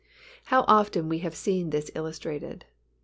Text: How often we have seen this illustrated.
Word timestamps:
How 0.45 0.65
often 0.67 1.09
we 1.09 1.19
have 1.19 1.35
seen 1.35 1.69
this 1.69 1.91
illustrated. 1.93 2.65